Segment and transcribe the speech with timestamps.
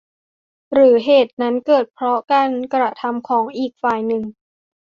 [0.73, 4.23] หรือเหตุนั้นเกิดเพราะการกระทำของอีกฝ่ายหนึ่ง